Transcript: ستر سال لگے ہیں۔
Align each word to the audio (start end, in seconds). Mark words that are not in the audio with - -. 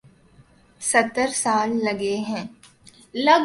ستر 0.81 1.27
سال 1.33 1.79
لگے 1.83 2.15
ہیں۔ 2.17 2.45